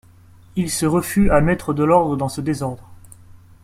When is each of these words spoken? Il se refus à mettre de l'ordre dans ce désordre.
Il 0.55 0.71
se 0.71 0.87
refus 0.87 1.29
à 1.29 1.41
mettre 1.41 1.75
de 1.75 1.83
l'ordre 1.83 2.17
dans 2.17 2.27
ce 2.27 2.41
désordre. 2.41 2.89